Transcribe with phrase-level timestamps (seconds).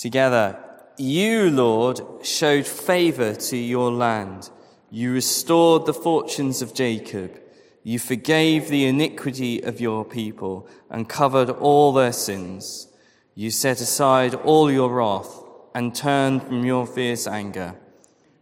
[0.00, 0.58] Together,
[0.96, 4.48] you, Lord, showed favor to your land.
[4.90, 7.38] You restored the fortunes of Jacob.
[7.82, 12.88] You forgave the iniquity of your people and covered all their sins.
[13.34, 15.44] You set aside all your wrath
[15.74, 17.74] and turned from your fierce anger.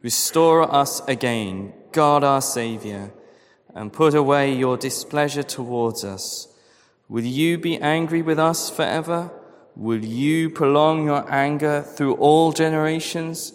[0.00, 3.12] Restore us again, God our Saviour,
[3.74, 6.46] and put away your displeasure towards us.
[7.08, 9.32] Will you be angry with us forever?
[9.78, 13.52] Will you prolong your anger through all generations?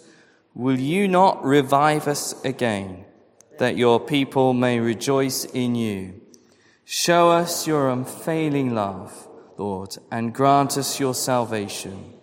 [0.54, 3.04] Will you not revive us again,
[3.58, 6.22] that your people may rejoice in you?
[6.86, 12.14] Show us your unfailing love, Lord, and grant us your salvation.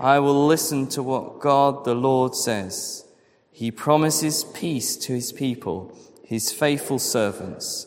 [0.00, 3.06] I will listen to what God the Lord says.
[3.52, 7.86] He promises peace to his people, his faithful servants,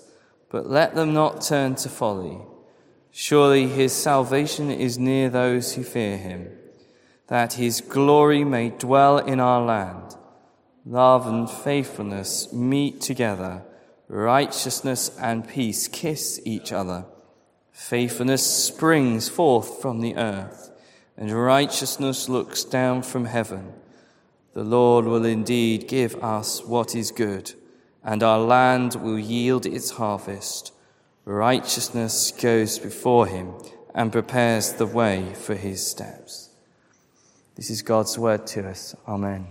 [0.50, 2.40] but let them not turn to folly.
[3.18, 6.50] Surely his salvation is near those who fear him,
[7.28, 10.18] that his glory may dwell in our land.
[10.86, 13.64] Love and faithfulness meet together,
[14.10, 17.06] righteousness and peace kiss each other.
[17.72, 20.70] Faithfulness springs forth from the earth,
[21.16, 23.72] and righteousness looks down from heaven.
[24.52, 27.54] The Lord will indeed give us what is good,
[28.04, 30.74] and our land will yield its harvest.
[31.26, 33.56] Righteousness goes before him
[33.96, 36.52] and prepares the way for his steps.
[37.56, 38.96] This is God's word to us.
[39.08, 39.48] Amen.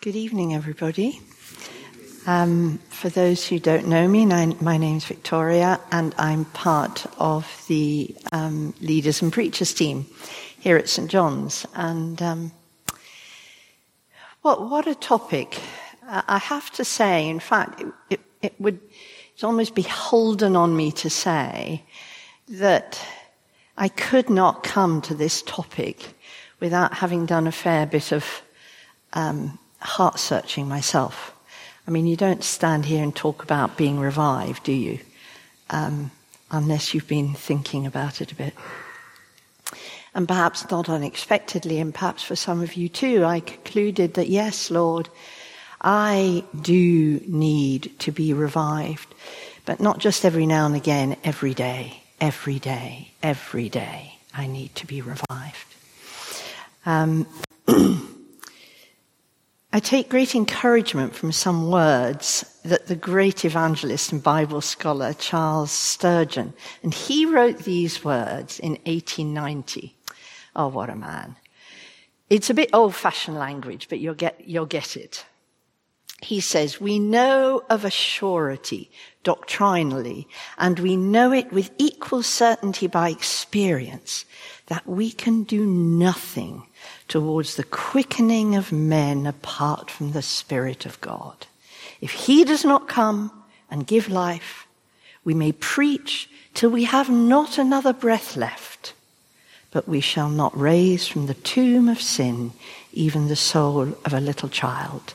[0.00, 1.20] Good evening, everybody.
[2.26, 7.64] Um, for those who don't know me, my name is Victoria, and I'm part of
[7.68, 10.06] the um, leaders and preachers team
[10.58, 11.64] here at St John's.
[11.74, 12.52] And um,
[14.42, 15.60] what what a topic!
[16.08, 18.80] I have to say, in fact, it, it, it would
[19.38, 21.84] it's almost beholden on me to say
[22.48, 23.00] that
[23.76, 26.14] I could not come to this topic
[26.58, 28.42] without having done a fair bit of
[29.12, 31.32] um, heart searching myself.
[31.86, 34.98] I mean, you don't stand here and talk about being revived, do you?
[35.70, 36.10] Um,
[36.50, 38.54] unless you've been thinking about it a bit.
[40.16, 44.68] And perhaps not unexpectedly, and perhaps for some of you too, I concluded that yes,
[44.68, 45.08] Lord,
[45.80, 49.14] I do need to be revived,
[49.64, 54.74] but not just every now and again, every day, every day, every day, I need
[54.76, 55.74] to be revived.
[56.84, 57.26] Um,
[59.72, 65.70] I take great encouragement from some words that the great evangelist and Bible scholar Charles
[65.70, 69.94] Spurgeon, and he wrote these words in 1890.
[70.56, 71.36] Oh, what a man.
[72.30, 75.24] It's a bit old fashioned language, but you'll get, you'll get it
[76.20, 78.90] he says, we know of a surety
[79.22, 84.24] doctrinally, and we know it with equal certainty by experience
[84.66, 86.64] that we can do nothing
[87.06, 91.46] towards the quickening of men apart from the Spirit of God.
[92.00, 93.30] If He does not come
[93.70, 94.66] and give life,
[95.24, 98.92] we may preach till we have not another breath left,
[99.70, 102.52] but we shall not raise from the tomb of sin
[102.92, 105.14] even the soul of a little child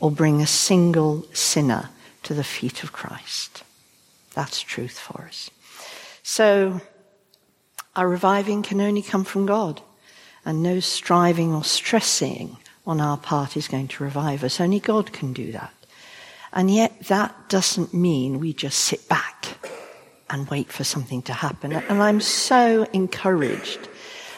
[0.00, 1.90] or bring a single sinner
[2.24, 3.62] to the feet of Christ.
[4.34, 5.50] That's truth for us.
[6.22, 6.80] So,
[7.94, 9.80] our reviving can only come from God,
[10.44, 12.56] and no striving or stressing
[12.86, 14.60] on our part is going to revive us.
[14.60, 15.72] Only God can do that.
[16.52, 19.58] And yet, that doesn't mean we just sit back
[20.30, 21.72] and wait for something to happen.
[21.72, 23.88] And I'm so encouraged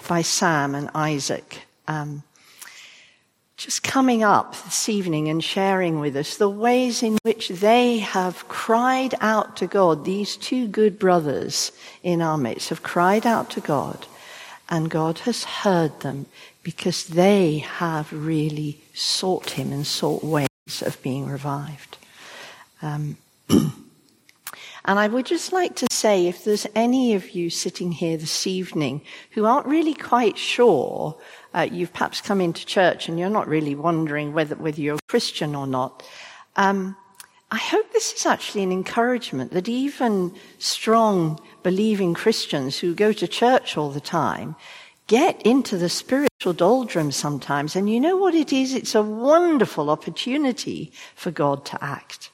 [0.09, 1.63] by Sam and Isaac.
[1.89, 2.23] Um,
[3.57, 8.47] just coming up this evening and sharing with us the ways in which they have
[8.49, 10.05] cried out to God.
[10.05, 11.73] These two good brothers
[12.03, 14.07] in our midst have cried out to God,
[14.69, 16.27] and God has heard them
[16.63, 20.49] because they have really sought Him and sought ways
[20.83, 21.97] of being revived.
[22.83, 23.17] Um,
[24.87, 28.47] and I would just like to say if there's any of you sitting here this
[28.47, 29.03] evening
[29.33, 31.19] who aren't really quite sure
[31.53, 35.09] uh, you've perhaps come into church and you're not really wondering whether, whether you're a
[35.09, 36.03] Christian or not.
[36.55, 36.97] Um,
[37.51, 43.27] I hope this is actually an encouragement that even strong, believing Christians who go to
[43.27, 44.57] church all the time
[45.07, 47.77] get into the spiritual doldrums sometimes.
[47.77, 48.75] And you know what it is?
[48.75, 52.31] It's a wonderful opportunity for God to act.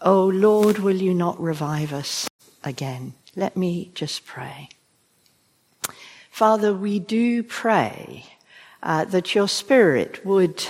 [0.00, 2.28] Oh Lord, will you not revive us
[2.62, 3.14] again?
[3.34, 4.68] Let me just pray.
[6.30, 8.26] Father, we do pray
[8.82, 10.66] uh, that your Spirit would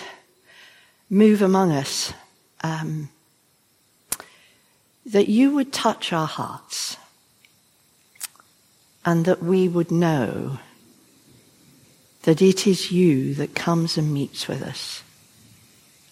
[1.11, 2.13] move among us,
[2.63, 3.09] um,
[5.05, 6.97] that you would touch our hearts.
[9.07, 10.59] and that we would know
[12.25, 15.05] that it is you that comes and meets with us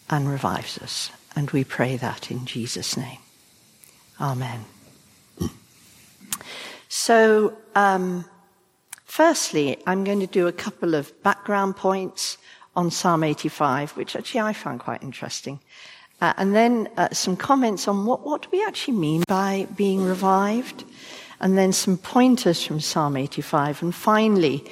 [0.09, 1.11] and revives us.
[1.37, 3.19] And we pray that in Jesus' name.
[4.21, 4.65] Amen.
[6.89, 8.25] So, um,
[9.05, 12.39] firstly, I'm going to do a couple of background points
[12.77, 15.59] on Psalm 85, which actually I found quite interesting.
[16.21, 20.05] Uh, and then uh, some comments on what, what do we actually mean by being
[20.05, 20.85] revived,
[21.41, 24.65] and then some pointers from Psalm 85, and finally,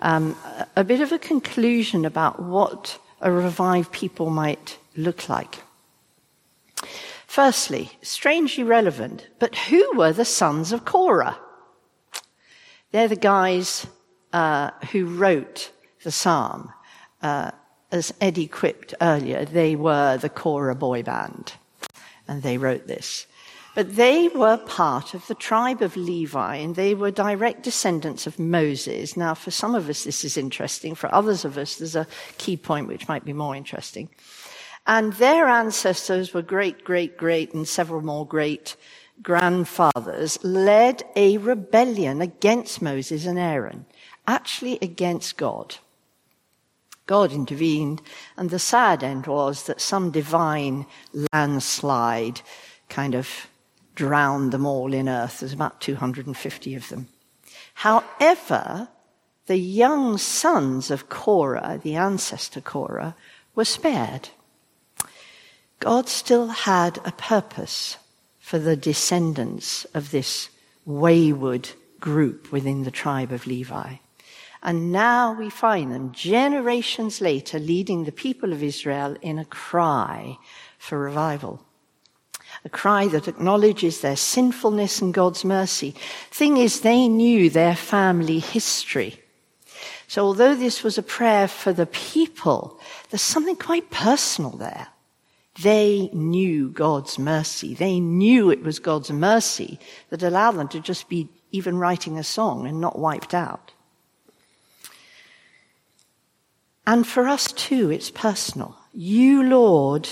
[0.00, 0.36] um,
[0.76, 5.60] a bit of a conclusion about what a revived people might look like.
[7.30, 11.38] Firstly, strangely relevant, but who were the sons of Korah?
[12.90, 13.86] They're the guys
[14.32, 15.70] uh, who wrote
[16.02, 16.72] the psalm.
[17.22, 17.52] Uh,
[17.92, 21.52] as Eddie quipped earlier, they were the Korah boy band,
[22.26, 23.28] and they wrote this.
[23.76, 28.40] But they were part of the tribe of Levi, and they were direct descendants of
[28.40, 29.16] Moses.
[29.16, 30.96] Now, for some of us, this is interesting.
[30.96, 34.08] For others of us, there's a key point which might be more interesting.
[34.90, 38.74] And their ancestors were great, great, great, and several more great
[39.22, 43.86] grandfathers led a rebellion against Moses and Aaron,
[44.26, 45.76] actually against God.
[47.06, 48.02] God intervened,
[48.36, 50.86] and the sad end was that some divine
[51.32, 52.40] landslide
[52.88, 53.46] kind of
[53.94, 55.38] drowned them all in earth.
[55.38, 57.06] There's about 250 of them.
[57.74, 58.88] However,
[59.46, 63.14] the young sons of Korah, the ancestor Korah,
[63.54, 64.30] were spared.
[65.80, 67.96] God still had a purpose
[68.38, 70.48] for the descendants of this
[70.84, 73.96] wayward group within the tribe of Levi.
[74.62, 80.38] And now we find them generations later leading the people of Israel in a cry
[80.78, 81.64] for revival
[82.64, 85.94] a cry that acknowledges their sinfulness and God's mercy.
[86.30, 89.20] Thing is, they knew their family history.
[90.08, 92.78] So although this was a prayer for the people,
[93.08, 94.88] there's something quite personal there.
[95.62, 97.74] They knew God's mercy.
[97.74, 99.78] They knew it was God's mercy
[100.08, 103.72] that allowed them to just be even writing a song and not wiped out.
[106.86, 108.76] And for us too, it's personal.
[108.92, 110.08] You, Lord,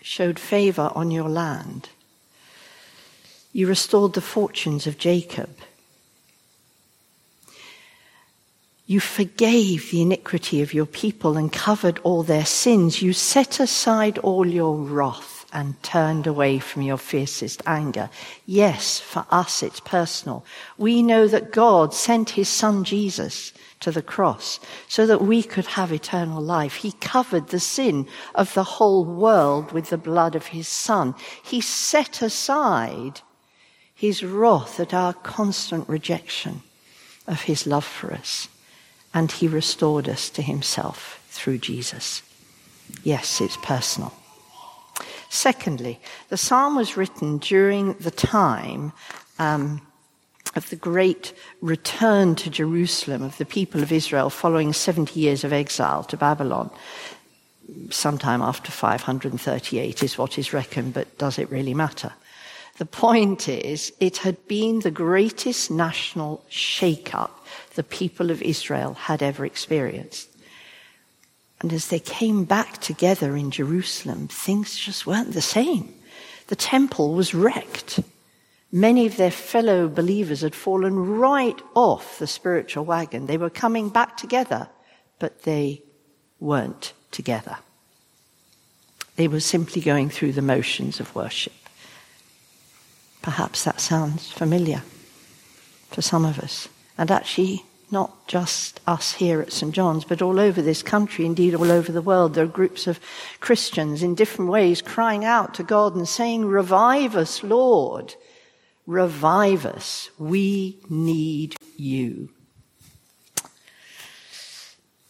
[0.00, 1.88] showed favor on your land.
[3.52, 5.50] You restored the fortunes of Jacob.
[8.92, 13.00] You forgave the iniquity of your people and covered all their sins.
[13.00, 18.10] You set aside all your wrath and turned away from your fiercest anger.
[18.44, 20.44] Yes, for us it's personal.
[20.76, 25.68] We know that God sent his son Jesus to the cross so that we could
[25.68, 26.74] have eternal life.
[26.74, 31.14] He covered the sin of the whole world with the blood of his son.
[31.42, 33.22] He set aside
[33.94, 36.60] his wrath at our constant rejection
[37.26, 38.48] of his love for us.
[39.14, 42.22] And he restored us to himself through Jesus.
[43.02, 44.12] Yes, it's personal.
[45.28, 45.98] Secondly,
[46.28, 48.92] the psalm was written during the time
[49.38, 49.80] um,
[50.54, 55.52] of the great return to Jerusalem of the people of Israel following 70 years of
[55.52, 56.70] exile to Babylon.
[57.90, 62.12] Sometime after 538 is what is reckoned, but does it really matter?
[62.78, 67.41] The point is, it had been the greatest national shake-up
[67.74, 70.28] the people of Israel had ever experienced.
[71.60, 75.94] And as they came back together in Jerusalem, things just weren't the same.
[76.48, 78.00] The temple was wrecked.
[78.72, 83.26] Many of their fellow believers had fallen right off the spiritual wagon.
[83.26, 84.68] They were coming back together,
[85.18, 85.82] but they
[86.40, 87.58] weren't together.
[89.16, 91.52] They were simply going through the motions of worship.
[93.20, 94.82] Perhaps that sounds familiar
[95.90, 96.68] for some of us.
[97.02, 99.74] And actually, not just us here at St.
[99.74, 103.00] John's, but all over this country, indeed all over the world, there are groups of
[103.40, 108.14] Christians in different ways crying out to God and saying, Revive us, Lord.
[108.86, 110.10] Revive us.
[110.16, 112.28] We need you.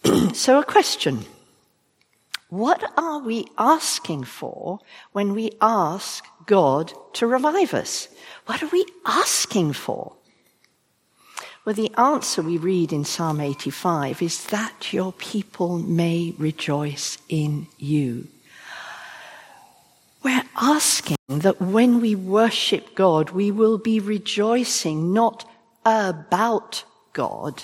[0.33, 1.27] so, a question.
[2.49, 4.79] What are we asking for
[5.13, 8.09] when we ask God to revive us?
[8.47, 10.15] What are we asking for?
[11.65, 17.69] Well, the answer we read in Psalm 85 is that your people may rejoice in
[17.79, 18.27] you.
[20.25, 25.49] We're asking that when we worship God, we will be rejoicing not
[25.85, 27.63] about God,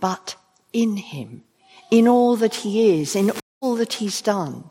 [0.00, 0.34] but
[0.72, 1.44] in Him,
[1.88, 4.64] in all that He is, in all that He's done.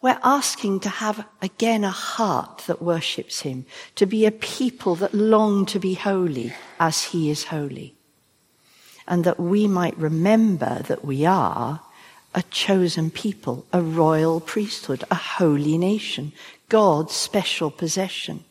[0.00, 5.12] We're asking to have again a heart that worships Him, to be a people that
[5.12, 7.95] long to be holy, as he is holy.
[9.08, 11.80] And that we might remember that we are
[12.34, 16.32] a chosen people, a royal priesthood, a holy nation,
[16.68, 18.44] God's special possession.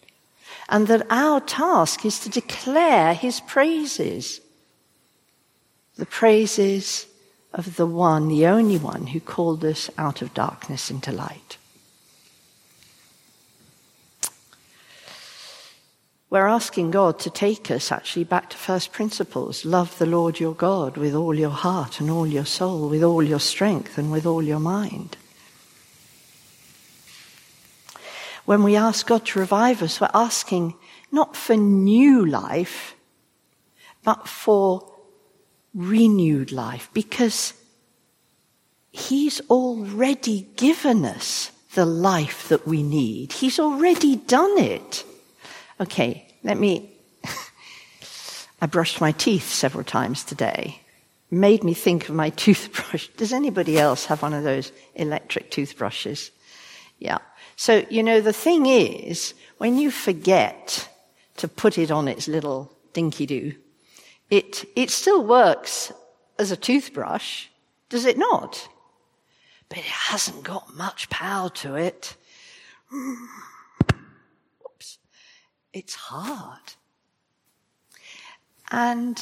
[0.70, 4.42] And that our task is to declare his praises.
[5.98, 7.06] The praises
[7.54, 11.58] of the one, the only one who called us out of darkness into light.
[16.36, 19.64] We're asking God to take us actually back to first principles.
[19.64, 23.24] Love the Lord your God with all your heart and all your soul, with all
[23.24, 25.16] your strength and with all your mind.
[28.44, 30.74] When we ask God to revive us, we're asking
[31.10, 32.98] not for new life,
[34.04, 34.92] but for
[35.74, 37.54] renewed life because
[38.92, 43.32] He's already given us the life that we need.
[43.32, 45.06] He's already done it.
[45.80, 46.92] Okay, let me.
[48.62, 50.80] I brushed my teeth several times today.
[51.32, 53.08] Made me think of my toothbrush.
[53.18, 56.32] Does anybody else have one of those electric toothbrushes?
[57.00, 57.18] Yeah.
[57.56, 60.88] So, you know, the thing is, when you forget
[61.38, 63.56] to put it on its little dinky doo,
[64.30, 65.92] it, it still works
[66.38, 67.48] as a toothbrush,
[67.90, 68.70] does it not?
[69.68, 72.16] But it hasn't got much power to it.
[72.94, 73.16] Mm.
[75.76, 76.62] It's hard.
[78.72, 79.22] And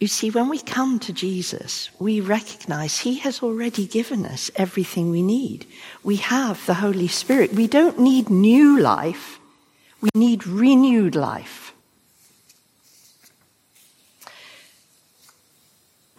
[0.00, 5.10] you see, when we come to Jesus, we recognize He has already given us everything
[5.10, 5.66] we need.
[6.02, 7.52] We have the Holy Spirit.
[7.52, 9.38] We don't need new life.
[10.00, 11.61] We need renewed life.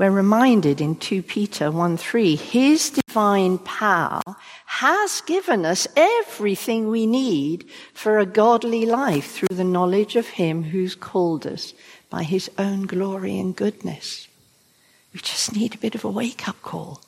[0.04, 4.22] We're reminded in 2 Peter 1 3, his divine power
[4.66, 10.62] has given us everything we need for a godly life through the knowledge of him
[10.64, 11.74] who's called us
[12.10, 14.28] by his own glory and goodness.
[15.14, 17.00] We just need a bit of a wake up call.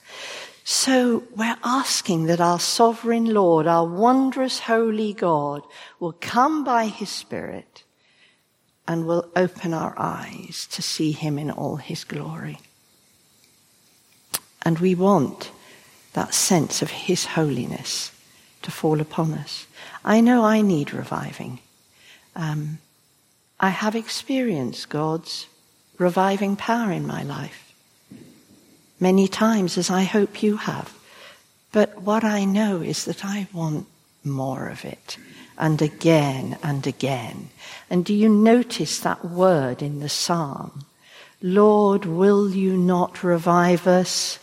[0.64, 5.64] So we're asking that our sovereign Lord, our wondrous holy God,
[6.00, 7.84] will come by his Spirit
[8.88, 12.58] and will open our eyes to see him in all his glory.
[14.66, 15.52] And we want
[16.14, 18.12] that sense of His holiness
[18.64, 19.68] to fall upon us.
[20.04, 21.60] I know I need reviving.
[22.36, 22.80] Um,
[23.60, 25.48] I have experienced God's
[25.98, 27.66] reviving power in my life
[29.00, 30.94] many times, as I hope you have.
[31.72, 33.88] But what I know is that I want
[34.24, 35.18] more of it,
[35.58, 37.50] and again and again.
[37.90, 40.86] And do you notice that word in the psalm?
[41.42, 44.40] Lord, will you not revive us?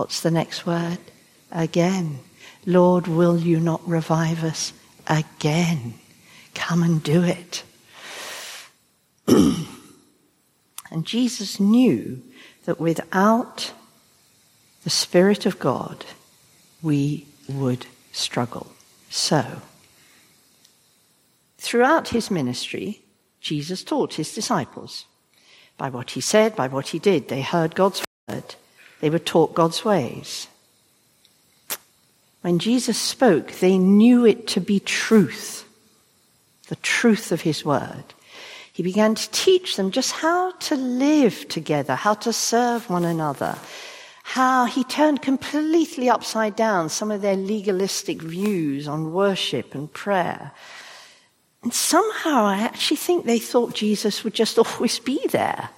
[0.00, 0.96] What's the next word?
[1.52, 2.20] Again.
[2.64, 4.72] Lord, will you not revive us
[5.06, 5.92] again?
[6.54, 7.64] Come and do it.
[9.28, 12.22] and Jesus knew
[12.64, 13.74] that without
[14.84, 16.06] the Spirit of God,
[16.80, 18.72] we would struggle.
[19.10, 19.60] So,
[21.58, 23.02] throughout his ministry,
[23.42, 25.04] Jesus taught his disciples.
[25.76, 28.54] By what he said, by what he did, they heard God's word.
[29.00, 30.46] They were taught God's ways.
[32.42, 35.66] When Jesus spoke, they knew it to be truth,
[36.68, 38.04] the truth of his word.
[38.72, 43.58] He began to teach them just how to live together, how to serve one another,
[44.22, 50.52] how he turned completely upside down some of their legalistic views on worship and prayer.
[51.62, 55.68] And somehow I actually think they thought Jesus would just always be there.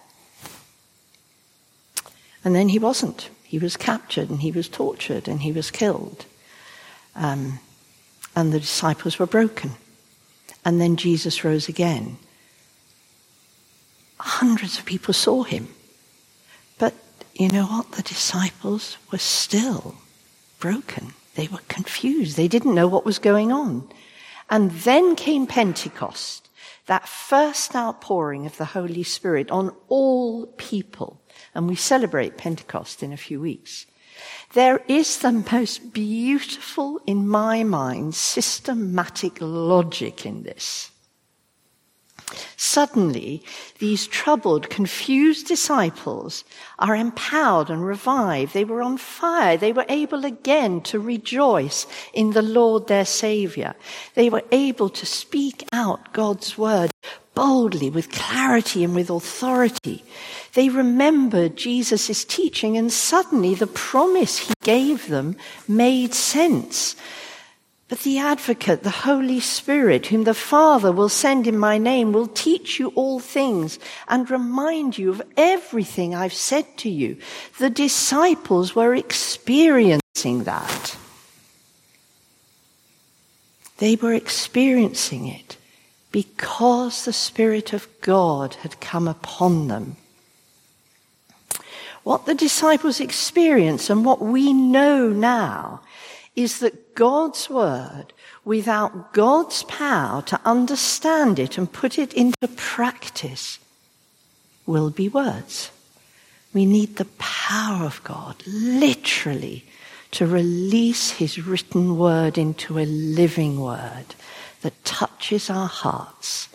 [2.44, 3.30] And then he wasn't.
[3.44, 6.24] He was captured and he was tortured and he was killed.
[7.14, 7.60] Um,
[8.34, 9.72] and the disciples were broken.
[10.64, 12.18] And then Jesus rose again.
[14.18, 15.68] Hundreds of people saw him.
[16.78, 16.94] But
[17.34, 17.92] you know what?
[17.92, 19.96] The disciples were still
[20.58, 21.14] broken.
[21.34, 22.36] They were confused.
[22.36, 23.88] They didn't know what was going on.
[24.48, 26.48] And then came Pentecost,
[26.86, 31.20] that first outpouring of the Holy Spirit on all people
[31.54, 33.86] and we celebrate Pentecost in a few weeks.
[34.52, 40.91] There is the most beautiful, in my mind, systematic logic in this.
[42.56, 43.42] Suddenly,
[43.78, 46.44] these troubled, confused disciples
[46.78, 48.54] are empowered and revived.
[48.54, 49.56] They were on fire.
[49.56, 53.74] They were able again to rejoice in the Lord their Savior.
[54.14, 56.90] They were able to speak out God's word
[57.34, 60.04] boldly, with clarity and with authority.
[60.54, 65.36] They remembered Jesus' teaching and suddenly the promise he gave them
[65.66, 66.94] made sense.
[67.92, 72.26] But the advocate, the Holy Spirit, whom the Father will send in my name, will
[72.26, 77.18] teach you all things and remind you of everything I've said to you.
[77.58, 80.96] The disciples were experiencing that.
[83.76, 85.58] They were experiencing it
[86.12, 89.96] because the Spirit of God had come upon them.
[92.04, 95.82] What the disciples experienced and what we know now
[96.34, 98.06] is that God's word,
[98.44, 103.58] without God's power to understand it and put it into practice,
[104.66, 105.70] will be words.
[106.54, 109.64] We need the power of God, literally,
[110.12, 114.14] to release his written word into a living word
[114.60, 116.48] that touches our hearts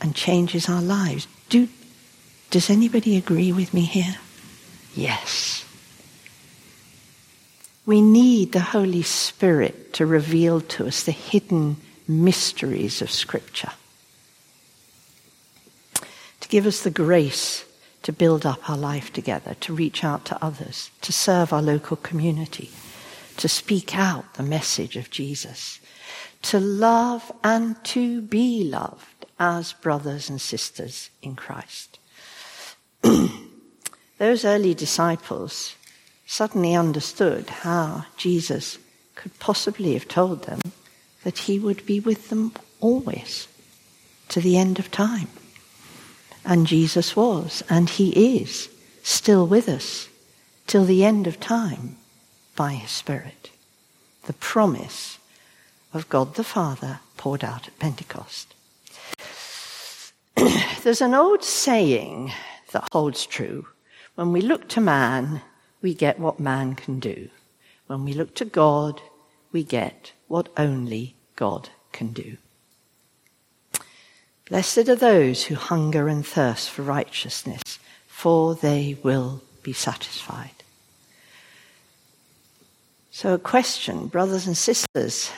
[0.00, 1.26] and changes our lives.
[1.48, 1.68] Do,
[2.50, 4.16] does anybody agree with me here?
[4.94, 5.61] Yes.
[7.84, 13.72] We need the Holy Spirit to reveal to us the hidden mysteries of Scripture,
[16.40, 17.64] to give us the grace
[18.02, 21.96] to build up our life together, to reach out to others, to serve our local
[21.96, 22.70] community,
[23.36, 25.80] to speak out the message of Jesus,
[26.42, 31.98] to love and to be loved as brothers and sisters in Christ.
[34.18, 35.74] Those early disciples
[36.26, 38.78] suddenly understood how Jesus
[39.14, 40.60] could possibly have told them
[41.24, 43.48] that he would be with them always
[44.28, 45.28] to the end of time.
[46.44, 48.68] And Jesus was, and he is,
[49.02, 50.08] still with us
[50.66, 51.96] till the end of time
[52.56, 53.50] by his Spirit.
[54.24, 55.18] The promise
[55.92, 58.54] of God the Father poured out at Pentecost.
[60.82, 62.32] There's an old saying
[62.72, 63.66] that holds true.
[64.14, 65.42] When we look to man,
[65.82, 67.28] we get what man can do.
[67.88, 69.02] When we look to God,
[69.50, 72.38] we get what only God can do.
[74.48, 77.62] Blessed are those who hunger and thirst for righteousness,
[78.06, 80.62] for they will be satisfied.
[83.10, 85.30] So, a question, brothers and sisters,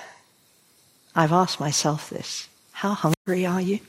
[1.15, 3.81] I've asked myself this how hungry are you?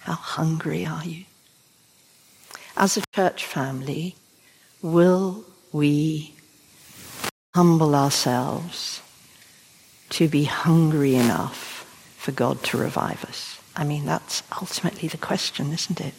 [0.00, 1.24] How hungry are you?
[2.76, 4.16] As a church family,
[4.86, 6.32] will we
[7.56, 9.02] humble ourselves
[10.08, 11.84] to be hungry enough
[12.16, 13.58] for God to revive us?
[13.74, 16.14] I mean, that's ultimately the question, isn't it?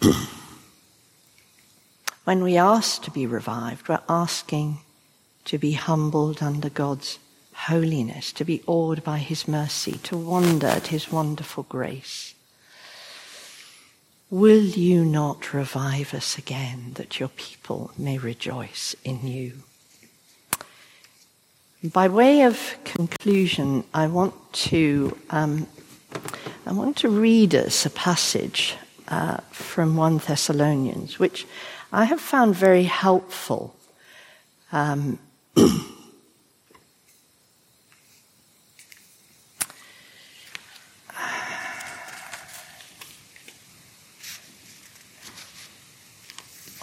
[2.24, 4.78] when we ask to be revived, we're asking
[5.46, 7.18] to be humbled under God's
[7.52, 12.34] holiness, to be awed by His mercy, to wonder at His wonderful grace.
[14.30, 19.54] Will you not revive us again that your people may rejoice in you?
[21.82, 24.34] By way of conclusion, I want
[24.70, 25.66] to um,
[26.64, 28.76] I want to read us a passage
[29.08, 31.44] uh, from 1 Thessalonians, which
[31.92, 33.74] I have found very helpful.
[34.70, 35.18] Um,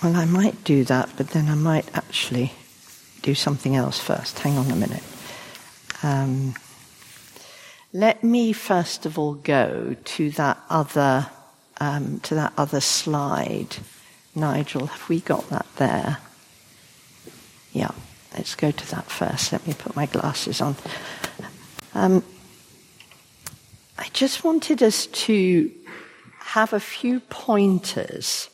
[0.04, 2.54] Well, I might do that, but then I might actually
[3.24, 4.38] do something else first.
[4.40, 5.04] Hang on a minute.
[6.04, 6.54] Um,
[7.94, 11.28] let me first of all go to that other
[11.80, 13.78] um, to that other slide.
[14.36, 16.18] Nigel, have we got that there?
[17.74, 17.92] Yeah,
[18.34, 19.52] let's go to that first.
[19.52, 20.76] Let me put my glasses on.
[21.96, 22.24] Um,
[23.98, 25.72] I just wanted us to
[26.40, 28.50] have a few pointers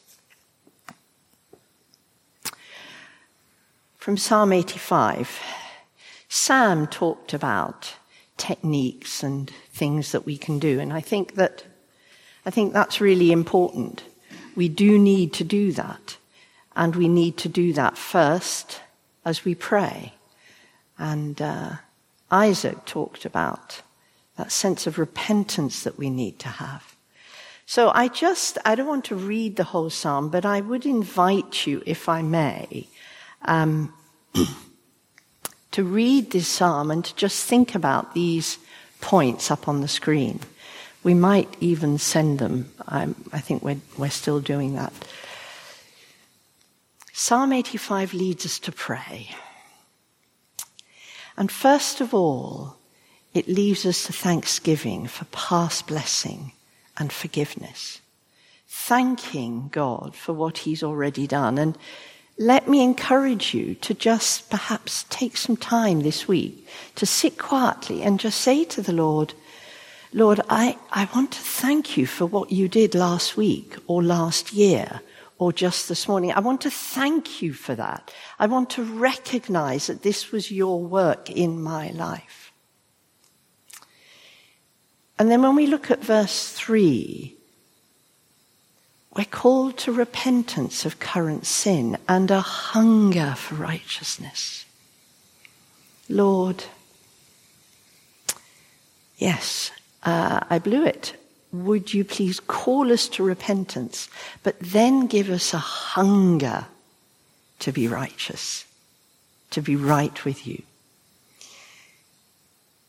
[4.03, 5.39] from Psalm 85.
[6.27, 7.93] Sam talked about
[8.35, 11.63] techniques and things that we can do, and I think that
[12.45, 14.03] I think that's really important.
[14.57, 16.17] We do need to do that,
[16.75, 18.81] and we need to do that first
[19.23, 20.11] as we pray.
[20.97, 21.75] And uh,
[22.29, 23.83] Isaac talked about
[24.35, 26.97] that sense of repentance that we need to have.
[27.65, 31.65] So I just, I don't want to read the whole psalm, but I would invite
[31.65, 32.89] you, if I may,
[33.45, 33.93] um,
[35.71, 38.57] to read this psalm and to just think about these
[39.01, 40.39] points up on the screen.
[41.03, 42.71] We might even send them.
[42.87, 44.93] I'm, I think we're, we're still doing that.
[47.11, 49.29] Psalm 85 leads us to pray.
[51.37, 52.77] And first of all,
[53.33, 56.53] it leaves us to thanksgiving for past blessing
[56.97, 57.99] and forgiveness.
[58.67, 61.57] Thanking God for what He's already done.
[61.57, 61.77] And
[62.37, 68.01] let me encourage you to just perhaps take some time this week to sit quietly
[68.01, 69.33] and just say to the Lord,
[70.13, 74.53] Lord, I, I want to thank you for what you did last week or last
[74.53, 75.01] year
[75.37, 76.31] or just this morning.
[76.31, 78.11] I want to thank you for that.
[78.39, 82.51] I want to recognize that this was your work in my life.
[85.19, 87.35] And then when we look at verse 3,
[89.15, 94.65] we're called to repentance of current sin and a hunger for righteousness.
[96.09, 96.63] Lord,
[99.17, 99.71] yes,
[100.03, 101.15] uh, I blew it.
[101.51, 104.09] Would you please call us to repentance,
[104.41, 106.65] but then give us a hunger
[107.59, 108.65] to be righteous,
[109.51, 110.63] to be right with you.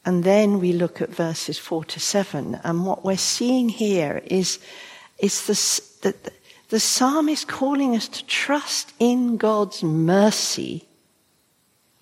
[0.07, 4.59] And then we look at verses four to seven, and what we're seeing here is,
[5.19, 5.35] is
[6.05, 6.33] the, the,
[6.69, 10.85] the psalmist calling us to trust in God's mercy.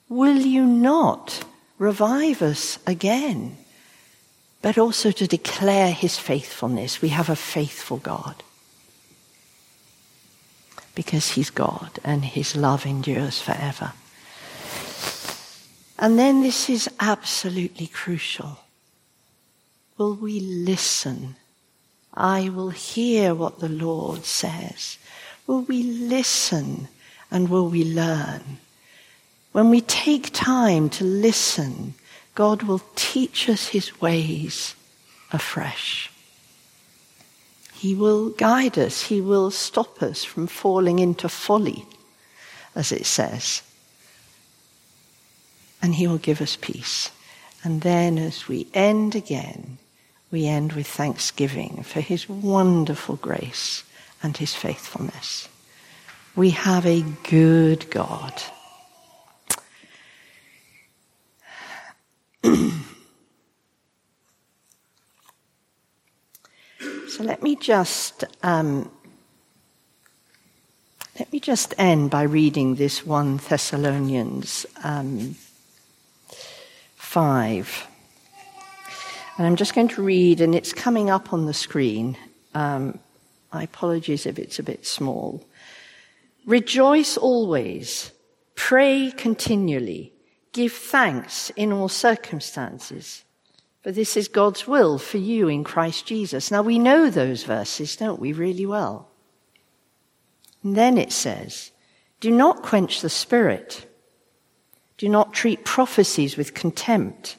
[0.09, 1.43] Will you not
[1.79, 3.57] revive us again?
[4.61, 7.01] But also to declare his faithfulness.
[7.01, 8.43] We have a faithful God.
[10.95, 13.93] Because he's God and his love endures forever.
[15.99, 18.59] And then this is absolutely crucial.
[19.97, 21.37] Will we listen?
[22.15, 24.99] I will hear what the Lord says.
[25.47, 26.89] Will we listen
[27.31, 28.59] and will we learn?
[29.53, 31.95] When we take time to listen,
[32.35, 34.75] God will teach us his ways
[35.33, 36.11] afresh.
[37.75, 39.03] He will guide us.
[39.05, 41.85] He will stop us from falling into folly,
[42.75, 43.63] as it says
[45.83, 47.11] and He will give us peace.
[47.65, 49.79] And then as we end again,
[50.33, 53.85] we end with thanksgiving for His wonderful grace
[54.23, 55.49] and His faithfulness.
[56.35, 58.33] We have a good God.
[62.43, 62.73] so
[67.21, 68.91] let me just um,
[71.19, 75.37] let me just end by reading this one Thessalonians um,
[76.97, 77.92] 5.
[79.39, 82.17] And I'm just going to read, and it's coming up on the screen.
[82.55, 82.99] Um,
[83.53, 85.45] my apologies if it's a bit small.
[86.47, 88.13] Rejoice always,
[88.57, 90.13] pray continually,
[90.53, 93.25] give thanks in all circumstances.
[93.83, 96.51] For this is God's will for you in Christ Jesus.
[96.51, 99.09] Now we know those verses, don't we, really well?
[100.63, 101.73] And then it says,
[102.21, 103.89] do not quench the spirit.
[104.99, 107.37] Do not treat prophecies with contempt,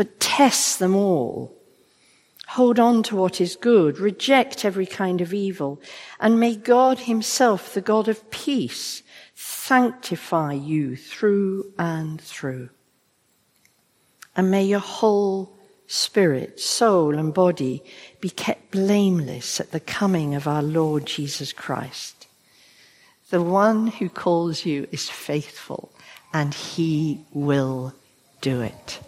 [0.00, 1.54] but test them all.
[2.48, 5.78] Hold on to what is good, reject every kind of evil,
[6.18, 9.02] and may God himself, the God of peace,
[9.34, 12.70] sanctify you through and through.
[14.34, 15.54] And may your whole
[15.86, 17.82] spirit, soul, and body
[18.22, 22.26] be kept blameless at the coming of our Lord Jesus Christ.
[23.28, 25.92] The one who calls you is faithful
[26.32, 27.92] and he will
[28.40, 29.00] do it.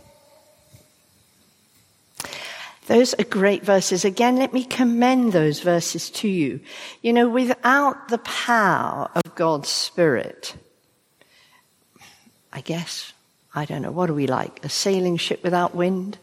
[2.93, 4.05] Those are great verses.
[4.05, 6.61] Again, let me commend those verses to you.
[7.01, 10.55] You know, without the power of God's Spirit,
[12.53, 13.15] I guess,
[13.55, 14.63] I don't know, what are we like?
[14.63, 16.19] A sailing ship without wind?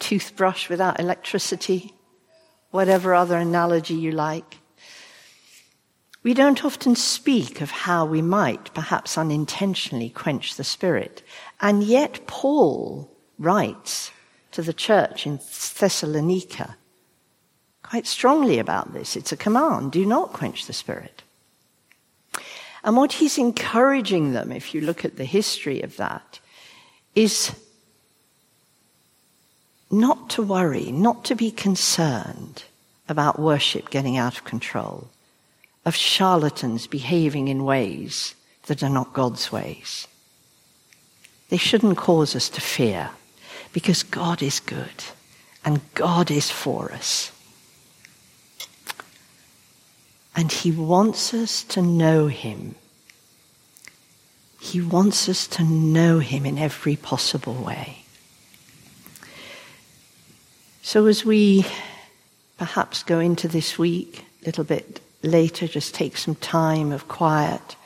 [0.00, 1.94] Toothbrush without electricity?
[2.72, 4.58] Whatever other analogy you like.
[6.24, 11.22] We don't often speak of how we might, perhaps unintentionally, quench the Spirit.
[11.60, 14.10] And yet Paul writes
[14.52, 16.76] to the church in Thessalonica
[17.90, 19.16] quite strongly about this.
[19.16, 19.90] It's a command.
[19.90, 21.22] Do not quench the Spirit.
[22.84, 26.38] And what he's encouraging them, if you look at the history of that,
[27.16, 27.52] is
[29.90, 32.62] not to worry, not to be concerned
[33.08, 35.08] about worship getting out of control
[35.84, 38.34] of charlatans behaving in ways
[38.66, 40.06] that are not God's ways.
[41.48, 43.10] They shouldn't cause us to fear
[43.72, 45.04] because God is good
[45.64, 47.32] and God is for us.
[50.34, 52.74] And He wants us to know Him.
[54.60, 58.04] He wants us to know Him in every possible way.
[60.82, 61.66] So as we
[62.58, 67.76] perhaps go into this week a little bit later just take some time of quiet.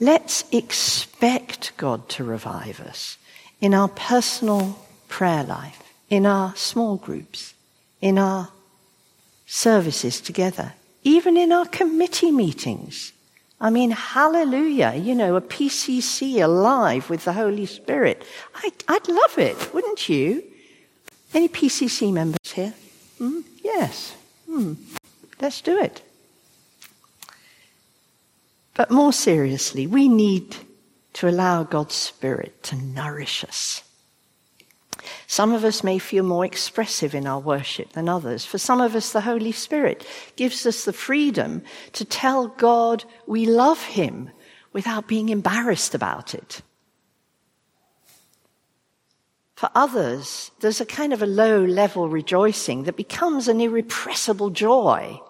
[0.00, 3.16] Let's expect God to revive us
[3.60, 7.54] in our personal prayer life, in our small groups,
[8.00, 8.48] in our
[9.46, 13.12] services together, even in our committee meetings.
[13.60, 18.24] I mean, hallelujah, you know, a PCC alive with the Holy Spirit.
[18.54, 20.42] I, would love it, wouldn't you?
[21.32, 22.74] Any PCC members here?
[23.18, 23.40] Hmm?
[23.62, 24.14] Yes.
[24.46, 24.74] Hmm.
[25.40, 26.02] Let's do it.
[28.74, 30.56] But more seriously, we need
[31.14, 33.82] to allow God's Spirit to nourish us.
[35.26, 38.44] Some of us may feel more expressive in our worship than others.
[38.44, 41.62] For some of us, the Holy Spirit gives us the freedom
[41.92, 44.30] to tell God we love Him
[44.72, 46.62] without being embarrassed about it.
[49.54, 55.20] For others, there's a kind of a low level rejoicing that becomes an irrepressible joy.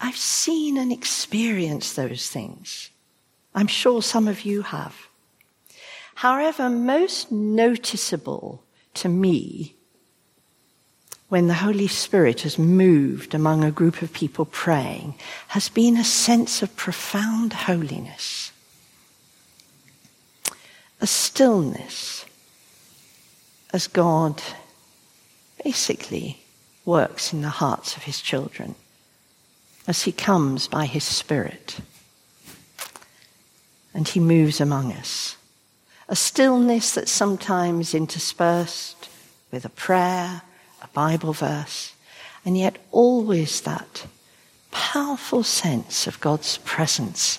[0.00, 2.90] I've seen and experienced those things.
[3.54, 5.08] I'm sure some of you have.
[6.14, 8.62] However, most noticeable
[8.94, 9.74] to me
[11.28, 15.14] when the Holy Spirit has moved among a group of people praying
[15.48, 18.52] has been a sense of profound holiness,
[21.00, 22.26] a stillness
[23.72, 24.42] as God
[25.64, 26.42] basically
[26.84, 28.74] works in the hearts of his children,
[29.88, 31.78] as he comes by his Spirit
[33.94, 35.36] and he moves among us
[36.12, 39.08] a stillness that's sometimes interspersed
[39.50, 40.42] with a prayer,
[40.82, 41.94] a Bible verse,
[42.44, 44.04] and yet always that
[44.70, 47.38] powerful sense of God's presence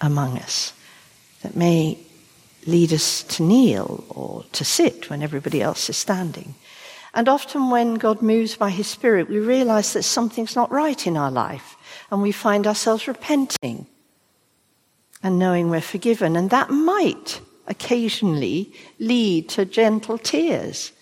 [0.00, 0.72] among us
[1.42, 1.98] that may
[2.64, 6.54] lead us to kneel or to sit when everybody else is standing.
[7.12, 11.16] And often when God moves by His Spirit, we realize that something's not right in
[11.16, 11.76] our life
[12.12, 13.88] and we find ourselves repenting
[15.24, 16.36] and knowing we're forgiven.
[16.36, 20.92] And that might occasionally lead to gentle tears,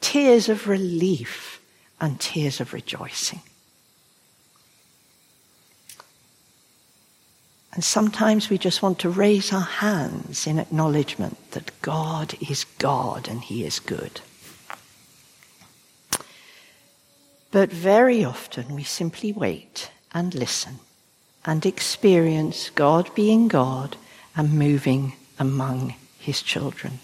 [0.00, 1.60] tears of relief
[2.00, 3.40] and tears of rejoicing.
[7.72, 13.28] And sometimes we just want to raise our hands in acknowledgement that God is God
[13.28, 14.20] and He is good.
[17.50, 20.78] But very often we simply wait and listen
[21.44, 23.96] and experience God being God
[24.36, 27.00] and moving among his children.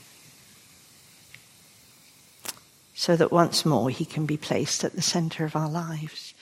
[2.94, 6.35] So that once more he can be placed at the center of our lives.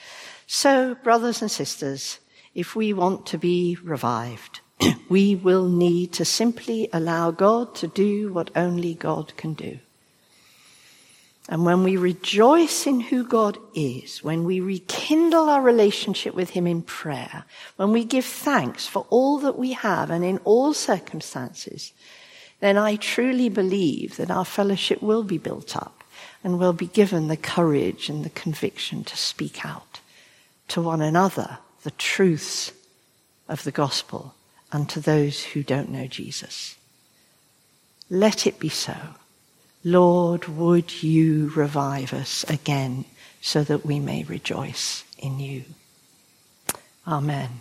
[0.47, 2.19] So, brothers and sisters,
[2.55, 4.61] if we want to be revived,
[5.09, 9.79] we will need to simply allow God to do what only God can do.
[11.49, 16.67] And when we rejoice in who God is, when we rekindle our relationship with Him
[16.67, 17.45] in prayer,
[17.77, 21.93] when we give thanks for all that we have and in all circumstances,
[22.61, 26.03] then I truly believe that our fellowship will be built up
[26.42, 30.01] and will be given the courage and the conviction to speak out
[30.68, 32.73] to one another the truths
[33.49, 34.35] of the gospel
[34.73, 36.77] and to those who don't know Jesus.
[38.11, 38.97] Let it be so.
[39.85, 43.05] Lord, would you revive us again
[43.40, 45.64] so that we may rejoice in you?
[47.07, 47.61] Amen.